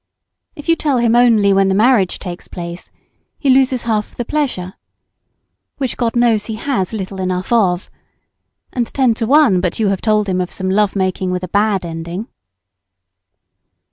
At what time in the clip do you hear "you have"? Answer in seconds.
9.77-10.01